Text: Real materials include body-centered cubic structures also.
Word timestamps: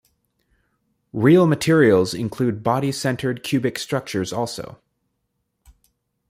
Real 1.13 1.45
materials 1.45 2.15
include 2.15 2.63
body-centered 2.63 3.43
cubic 3.43 3.77
structures 3.77 4.33
also. 4.33 4.81